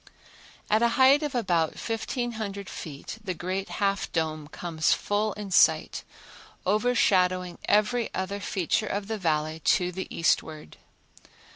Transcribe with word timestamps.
At 0.67 0.81
a 0.81 0.87
height 0.97 1.21
of 1.21 1.35
about 1.35 1.75
1500 1.75 2.67
feet 2.67 3.19
the 3.23 3.35
great 3.35 3.69
Half 3.69 4.11
Dome 4.11 4.47
comes 4.47 4.93
full 4.93 5.33
in 5.33 5.51
sight, 5.51 6.03
overshadowing 6.65 7.59
every 7.65 8.09
other 8.11 8.39
feature 8.39 8.87
of 8.87 9.07
the 9.07 9.19
Valley 9.19 9.59
to 9.59 9.91
the 9.91 10.07
eastward. 10.09 10.77